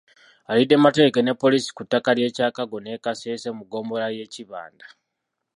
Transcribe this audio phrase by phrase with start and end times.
[0.49, 4.85] Alidde matereke ne poliisi ku ttaka ly’e Kyakago ne Kasese mu ggombolola y’e Kibanda